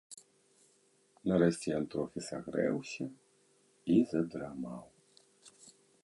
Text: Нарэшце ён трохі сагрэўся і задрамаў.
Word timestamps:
Нарэшце 1.31 1.67
ён 1.79 1.83
трохі 1.91 2.19
сагрэўся 2.29 3.05
і 3.97 3.99
задрамаў. 4.13 4.83